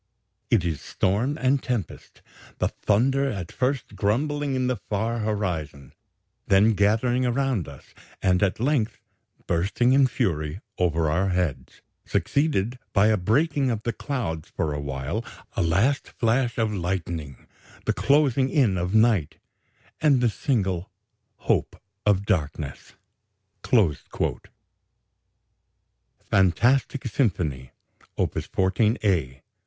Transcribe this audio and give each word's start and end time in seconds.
It 0.49 0.65
is 0.65 0.81
storm 0.81 1.37
and 1.39 1.61
tempest 1.61 2.23
the 2.57 2.69
thunder 2.69 3.29
at 3.29 3.51
first 3.51 3.95
grumbling 3.95 4.55
in 4.55 4.65
the 4.65 4.77
far 4.77 5.19
horizon, 5.19 5.93
then 6.47 6.73
gathering 6.73 7.23
around 7.23 7.67
us, 7.67 7.93
and 8.19 8.41
at 8.41 8.59
length 8.59 8.97
bursting 9.45 9.93
in 9.93 10.07
fury 10.07 10.59
over 10.79 11.07
our 11.11 11.29
heads 11.29 11.81
succeeded 12.03 12.79
by 12.93 13.09
a 13.09 13.15
breaking 13.15 13.69
of 13.69 13.83
the 13.83 13.93
clouds 13.93 14.49
for 14.49 14.73
a 14.73 14.79
while, 14.79 15.23
a 15.55 15.61
last 15.61 16.07
flash 16.09 16.57
of 16.57 16.73
lightning, 16.73 17.45
the 17.85 17.93
closing 17.93 18.49
in 18.49 18.79
of 18.79 18.95
night, 18.95 19.37
and 20.01 20.19
the 20.19 20.29
single 20.29 20.89
hope 21.35 21.79
of 22.07 22.25
darkness." 22.25 22.93
FANTASTIC 26.31 27.05
SYMPHONY: 27.05 27.71
Op. 28.17 28.33
14 28.41 28.97
a 29.03 29.31
1. 29.33 29.41